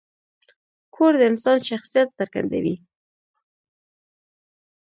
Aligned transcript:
کور 0.95 1.13
د 1.19 1.21
انسان 1.31 1.57
شخصیت 1.69 2.07
څرګندوي. 2.19 2.75